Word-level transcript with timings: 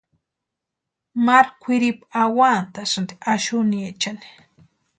Maru 1.25 1.51
kwʼiripu 1.61 2.05
awantasïnti 2.21 3.13
axuniechani. 3.31 4.27